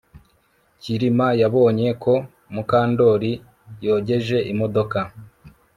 [0.81, 2.13] Kirima yabonye ko
[2.53, 3.31] Mukandoli
[3.85, 4.97] yogeje imodoka